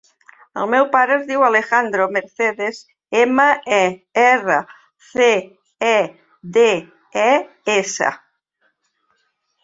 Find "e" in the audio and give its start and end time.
3.79-3.81, 5.91-5.99, 7.25-7.29